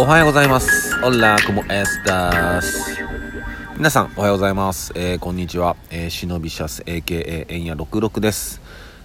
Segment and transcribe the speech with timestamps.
[0.00, 0.98] おはようございます。
[1.04, 2.96] オラ、コモエスタス。
[3.76, 4.92] 皆さん、おはようございます。
[4.94, 5.76] えー、こんにちは。
[5.90, 8.62] えー、忍びシャス、AKA エンヤ66です。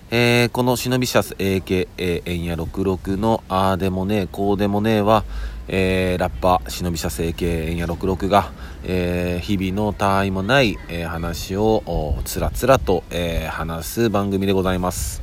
[0.10, 5.26] えー、この忍びシャス、AKA エンヤ66のあーでもねえ、こうでもねえは、
[5.67, 8.53] えー、ラッパー、忍びシャス、AKA エンヤ66が、
[8.85, 15.21] えー、日々の他愛もない、えー、話をつらつらと、えー、話す番組でございます。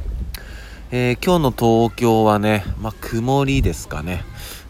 [0.90, 4.22] えー、今日の東京はね、まあ、曇りですかね。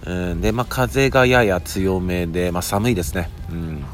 [0.06, 3.30] うん、で、まあ、風がやや強めで、まあ、寒いですね。
[3.50, 3.84] うん。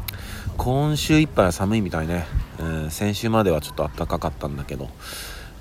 [0.57, 2.27] 今週いっぱいは寒いみたいね。
[2.59, 4.89] うん、先週まではちょっと暖かかったんだけど。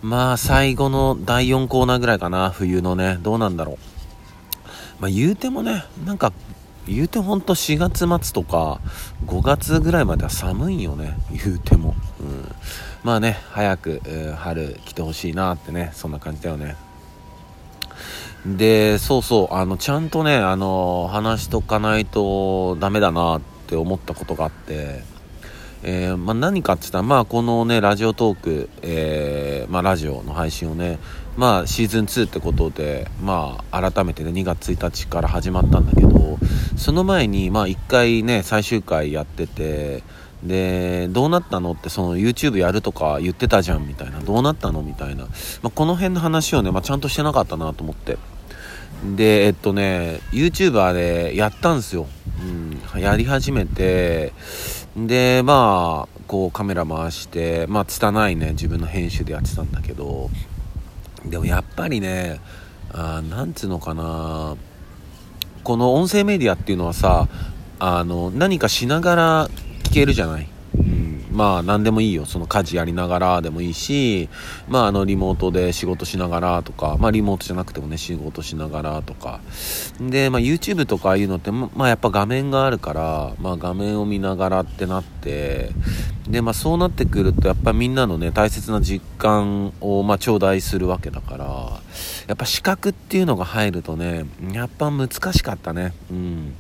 [0.02, 3.18] まあ、最後の第4コーナーぐらいかな、冬のね。
[3.22, 3.78] どうなんだろう。
[5.00, 6.32] まあ、言うてもね、なんか、
[6.88, 8.80] 言うてほんと4月末とか
[9.26, 12.50] 5月ぐらいまでは寒いよね言うても、うん、
[13.04, 14.02] まあね早く、
[14.38, 16.76] 春来てほしいなってねそんな感じだよね
[18.56, 25.02] でそうそうあのちゃんとねあの話しとかないとダメだなって思ったことがあって
[25.84, 30.98] えー、まあ、何かって言ったら、まあ、このね、ラジオトーク、えー、まあ、ラジオの配信をね、
[31.38, 36.40] まあ、シーズン2ってことで、まあ、改めてね、2月1日から始まったんだけど、
[36.76, 40.04] その前に、まあ、1回ね、最終回やってて、
[40.44, 45.30] で、どうなったのって、その YouTube やるとか言ってたじゃんみたいな、どうなったのみたいな、ま
[45.66, 48.18] あ、この辺の話をね、まあ、ちゃんとしてなかったなと思って。
[49.16, 52.08] で、えっとね、YouTuber でやったんですよ。
[52.94, 54.34] うん、やり始めて、
[54.96, 60.30] で、まあ、こうカメラ回して、まあ、拙いね、自分の編集でやってたんだけど、
[61.26, 62.40] でもやっぱりね、
[62.92, 64.56] あなんつうのかな、
[65.64, 67.28] この音声メディアっていうのはさ、
[67.80, 69.48] あの、何かしながら
[69.84, 70.48] 聞けるじゃない？
[71.38, 72.26] まあ何でもいいよ。
[72.26, 74.28] その家事やりながらでもいいし、
[74.68, 79.40] まああのリモートで仕事しながらとか、まあリモートじゃなくてもね、仕事しながらとか。
[80.02, 85.70] で、まあ YouTube とかああいうのって、まあやっぱ画面があるから、まあ画面を見ながらってなって、
[86.28, 91.46] で、まあそうなってくると、やっぱみんなのね、大切な実感を、まあ頂戴するわけだから、
[92.26, 95.94] やっぱ視覚っていうのが入るとね、やっぱ難しかったね。
[96.10, 96.54] うん。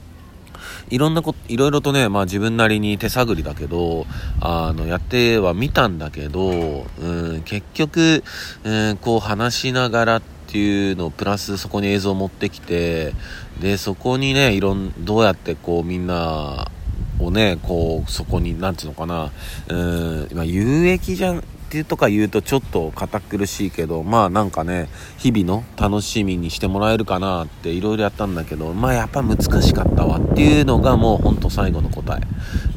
[0.89, 4.05] いろんなこと、いろいろとね、まあ自分なりに手探りだけど、
[4.39, 8.23] あの、やってはみたんだけど、うん、結局、
[8.63, 13.13] うん、こう話しながらっていうのをプラスそこに映像を持ってきて、
[13.59, 16.71] で、そこにね、いろん、どうやってこうみんな、
[17.19, 19.31] をね、こう、そこに、なんていうのかな、
[19.69, 32.17] うん、まあ、有益じゃん、ってとか言うとちょっと堅苦しいけどまあなんかね日々の楽しみにしてもらえるかなっていろいろやったんだけどまあやっぱ難しかったわっていうのがもうほんと最後の答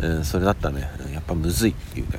[0.03, 0.91] え、うん、それだったね。
[1.13, 2.19] やっぱむずいっていうね、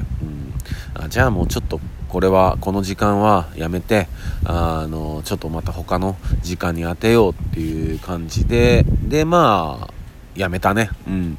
[0.96, 4.08] うん、あじゃあもうちょっとこれはこの時間はやめて
[4.46, 9.94] あのちょっとまた他の時間に当てようっていう感じででまあ
[10.36, 10.90] やめたね。
[11.08, 11.38] うん。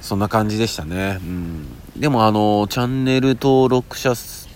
[0.00, 1.18] そんな感じでしたね。
[1.20, 1.81] うん。
[1.96, 4.14] でもあの、チャンネル登録者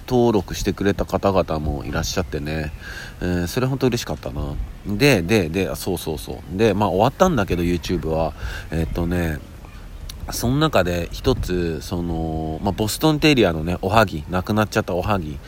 [0.08, 2.72] 登録してくれた方々もいらっしゃってね、
[3.20, 4.54] えー、それ本当嬉しかったな。
[4.86, 6.56] で、で、で、そうそうそう。
[6.56, 8.32] で、まあ終わったんだけど YouTube は、
[8.70, 9.38] えー、っとね、
[10.30, 15.38] その中で一つ、その、まあ、ボストンテリアのね、おはぎ、亡くなっちゃったおはぎ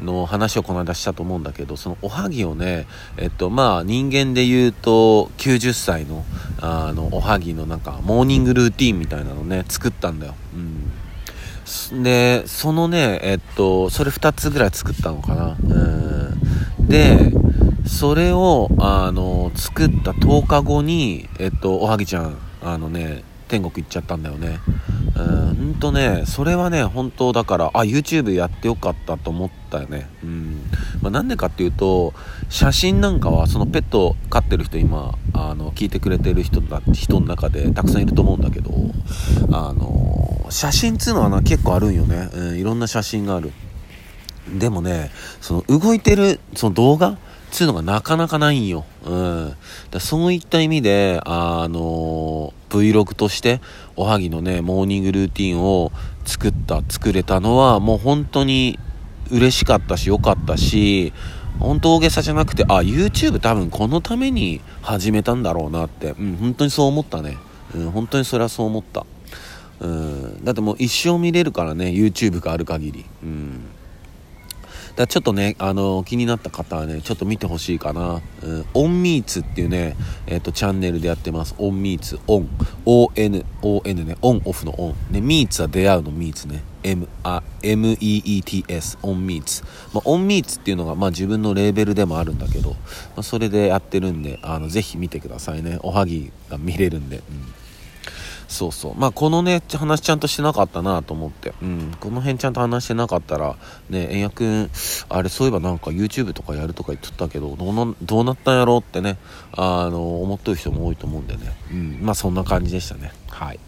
[0.00, 2.86] の話をこの間したと思うんだけど、そのおはぎをね、
[3.18, 6.24] えっと、まあ、人間で言うと、90歳の、
[6.60, 10.34] あの、おはぎのなんか、モーニングルーティンみたいなのね、作ったんだよ。
[10.54, 10.65] うん。
[11.92, 15.56] で、そのね、えっと、それ2つぐらい作ったのかな。
[15.60, 15.74] う
[16.82, 16.88] ん。
[16.88, 17.32] で、
[17.86, 24.58] それを、あの、作った10日後に、えっと、おはぎちゃん、あのね、天国行っちゃったんだよね。
[25.16, 30.08] うん、とね、それはね、本当だから、あ、YouTube やってよかったと思ったよね。
[30.22, 30.62] うん。
[31.00, 32.12] まあ、なんでかっていうと、
[32.48, 38.72] 写真なんかは、そのペット飼ってる人今、あの、聞いてくれてる人だ、人の中でたくさんいると思うんだけど、
[39.52, 42.30] あの、写真っつうのはな、結構あるんよね。
[42.32, 43.52] うん、いろんな写真がある。
[44.58, 45.10] でもね、
[45.40, 47.18] その動いてる、その動画
[47.50, 48.84] つうのがなかなかないんよ。
[49.04, 49.52] うん。
[49.90, 53.60] だそういった意味で、あの Vlog として
[53.96, 55.92] おはぎのね、モーニングルーティンを
[56.24, 58.78] 作った、作れたのはもう本当に
[59.30, 61.12] 嬉しかったし良かったし、
[61.58, 67.38] 本当大げさじゃなくて、あ、YouTube 多分このために始めたんだろうなって、うん、本当にそう思ったね。
[67.74, 69.06] うん、本当にそれはそう思った。
[69.80, 73.04] うん、だってもう一生見れるからね、YouTube がある限り。
[73.22, 73.60] うん。
[74.96, 78.22] だちょっとね、あの気になった方はね、ちょっと見てほしいかな。
[78.42, 79.94] うん、オンミーツっていうね、
[80.26, 81.54] えっ、ー、と、チャンネルでやってます。
[81.58, 82.48] オンミーツ、オン。
[82.86, 84.94] ON、ON ね、オンオフのオン。
[85.10, 86.64] ね、ミーツは出会うのミーツね。
[86.82, 89.64] M、あ、MEETS、オンミーツ。
[89.92, 92.76] まあ、オンミーツっていうのが、まあ自分のレーベルでもあるんだけど、ま
[93.16, 95.78] あ、それでやってるんで、あの、ぜひ見てくださいね。
[95.82, 97.18] おはぎが見れるんで。
[97.18, 97.22] うん
[98.48, 98.94] そうそう。
[98.96, 101.52] まあ、このね、話ちゃんとしてなかったなと思って。
[101.60, 101.96] うん。
[101.98, 103.56] この辺ちゃんと話してなかったら、
[103.90, 104.70] ね、円くん、
[105.08, 109.18] あれ、そういえばなんか YouTube とかやるとか言っとったけど、どうな、どうなったんやろうってね、
[109.52, 111.56] あの、思っとる人も多いと思うんでね。
[111.72, 111.98] うん。
[112.02, 113.12] まあ、そんな感じでしたね。
[113.28, 113.58] はい。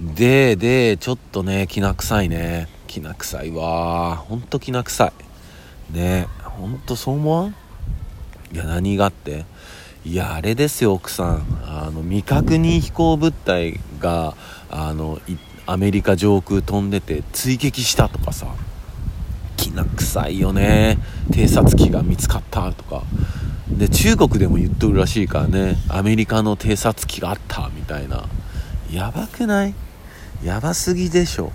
[0.00, 2.68] で、で、ちょっとね、きな臭いね。
[2.86, 5.12] きな臭いわほんときな臭
[5.92, 5.94] い。
[5.94, 7.54] ねほんとそう思わん？
[8.52, 9.44] いや、何がって
[10.04, 11.46] いやあれですよ奥さん。
[11.66, 14.34] あの未確認飛行物体が
[14.70, 15.20] あの
[15.66, 18.46] アメリカ上空飛んでて追撃したとかさ。
[19.58, 20.98] きな臭いよね。
[21.30, 23.02] 偵察機が見つかったとか。
[23.68, 25.76] で中国でも言っとるらしいからね。
[25.88, 28.24] アメリカの偵察機があったみたいな。
[28.90, 29.74] やばくない？
[30.42, 31.52] やばすぎでしょ。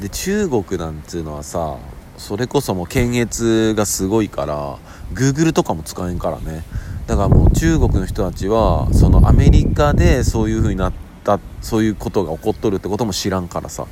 [0.00, 1.76] で中国なんつうのはさ
[2.16, 4.78] それこそもう検閲がすごいから
[5.12, 6.64] Google とかも使えんからね。
[7.06, 10.92] だからもう中国の人たちはそのアメリカでそういう風になっ
[11.24, 13.86] たそういうことが起こっとるってことも知らんからさ、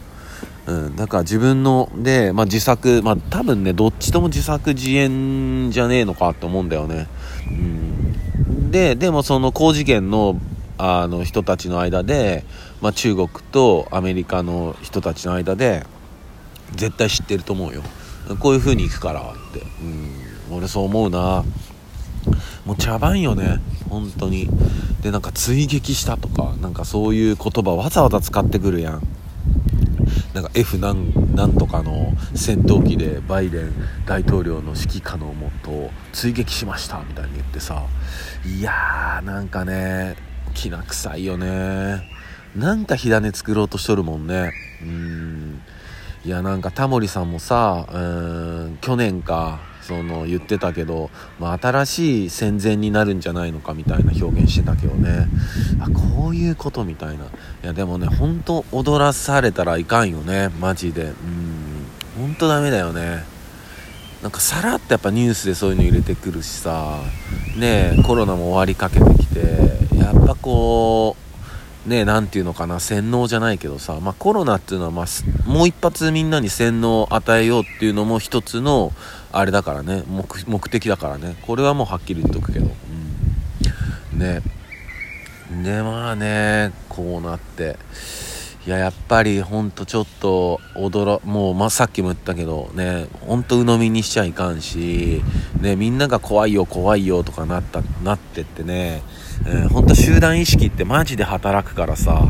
[0.67, 7.09] うん、だから自分ので、まあ、自作まあ多分ねどっちとも自作自演じゃねえのかって思うんだよね、
[7.49, 10.41] うん、ででもその高次元の
[10.79, 12.45] あの人たちの間で、
[12.81, 15.85] まあ、中国とアメリカの人たちの間で
[16.75, 17.83] 絶対知ってると思うよ。
[18.39, 19.61] こういう風に行くからって、
[20.49, 21.45] うん、俺そう思うな。
[22.71, 23.59] もう茶番よね。
[23.89, 24.49] 本当に。
[25.03, 29.03] でなんか追撃したとかなんかそういう言葉わざわざ使ってくるやん。
[30.35, 33.73] なんか F なんなんとかの戦闘機でバイデン
[34.07, 37.83] 大統領の指揮下のもと追撃しましたみたいに言ってさ。
[38.47, 40.15] いやーなんかね
[40.55, 42.09] きな臭いよね。
[42.55, 44.53] なんか火種作ろうとしとるもんね。
[44.81, 45.61] うん。
[46.25, 49.59] いやなんかタモリさんもさうん去年か
[49.91, 51.11] その言ってたけど、
[51.41, 55.27] まあ、新しい戦前になるんじゃないのかみたいな表現してたけどね。
[55.81, 57.25] あこういうことみたいな。
[57.25, 57.29] い
[57.63, 60.51] やでもねほんと踊らされたらいかんよね。
[60.61, 61.07] マジで。
[61.07, 61.87] うん。
[62.17, 63.25] ほんとダメだよね。
[64.23, 67.01] なんかさらっとやっぱニュースでそういうの入れてくるしさ。
[67.57, 69.41] ねコロナも終わりかけてきて。
[69.99, 71.30] やっぱこう
[71.87, 78.93] ね、なんていうのかな、洗脳じゃないけどさ、まあ、コロナっていうのは、まあ、もう一発みんなに洗脳を与えようっていうのも一つの、
[79.33, 82.71] あれだからね目、目的だからね、これはもうはっきり言っとくけど、
[84.13, 84.19] うん。
[84.19, 84.43] ね。
[85.63, 87.77] で、まあね、こうなって、
[88.67, 95.23] いや、やっぱりほんとちょっと驚、もう、ま、さっきも言ったけどね、ほんと鵜呑みにしちゃいかんし、
[95.63, 99.03] ね、みんなが怖いよ、怖いよとかなった、なってってね、
[99.47, 102.23] うん、本当集団意識ってマジで働くからさ、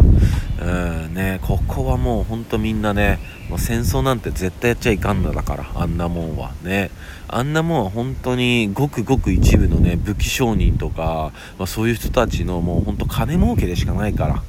[0.62, 0.65] う
[1.09, 3.19] んね、ここはもう本当みんなね、
[3.49, 6.93] もう戦争なんて絶対やっちゃいかんのだから、あんなもんはね。
[7.26, 14.43] あんなもんは本当にごくごく一部のね、武器商人とか、まあ、そういう人たちのもう本当金儲けでしかないから、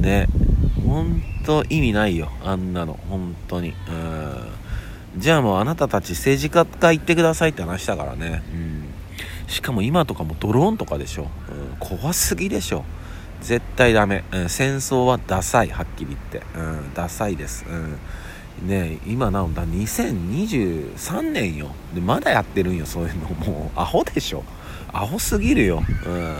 [0.00, 0.28] ね。
[0.86, 3.74] 本当意味ないよ、あんなの、本当に。
[3.88, 5.20] うん。
[5.20, 8.42] じゃあもうあなたたち政治家が言ってくださいって話だからね。
[8.52, 8.84] うん。
[9.46, 12.84] しかも今とかもドローンとかでしょ、うん、怖すぎでしょ。
[13.40, 15.70] 絶対ダメ、うん、戦争はダサい。
[15.70, 21.70] はっきり言って、うん、ダサいです、うん、ね今なんだ2023年よ。
[21.94, 23.28] でまだやってるんよそういうの。
[23.30, 24.42] もうアホでしょ。
[24.92, 26.36] アホすぎるよ、うん。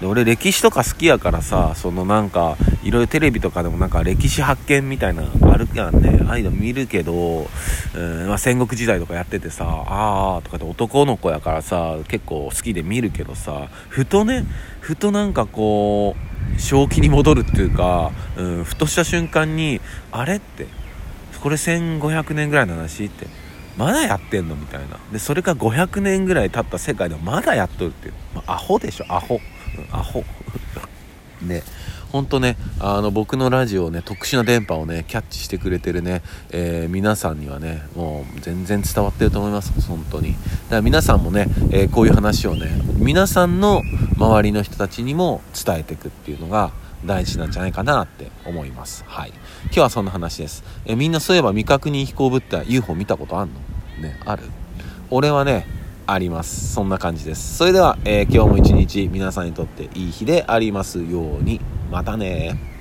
[0.00, 6.20] で俺歴史とか好きやからさそのなんかいろいろテレビとかでもなんか歴史発見みたいなのあるやんね。
[6.28, 7.46] ああいうの見るけど、
[7.94, 14.44] うんまあ、戦国時代とかやっててさああとかって男の子やからさ結構好きで見るけどさふとね
[14.80, 16.16] ふとなんかこ
[16.56, 19.80] う正気に戻るっていうか、うん、ふとした瞬間に
[20.12, 20.66] あれって
[21.40, 23.26] これ1500年ぐらいの話って
[23.76, 24.98] まだやってんのみたいな。
[25.12, 29.38] でそれが500年ぐらい経った世界でもまだやっとるっていう、ま、アホでしょアホ。
[29.98, 30.24] アホ。
[31.42, 31.62] ね
[32.12, 39.72] ほんとねあの僕のラジオね特殊な電波をねキャッチしてくれてるね、えー、皆さんにはねもう全然伝わってると思います。
[39.86, 40.32] 本当に。
[40.32, 40.44] だか
[40.76, 43.82] ら皆さんもね、えー、こういう話をね皆さんの
[44.16, 46.70] 周りの人たちにも伝えていくっていうのが
[47.04, 49.04] 大事なんじゃないかなって思います。
[49.06, 49.32] はい。
[49.64, 53.60] 今日はそんな話です、えー、みんなそういえば未確認飛行物体 UFO 見たことあんの？
[54.00, 54.44] ねある？
[55.10, 55.66] 俺はね
[56.06, 56.72] あります。
[56.72, 57.56] そんな感じです。
[57.56, 61.60] それでは、えー、今日も一日皆さんにとっていい日でありますように。
[61.90, 62.75] またね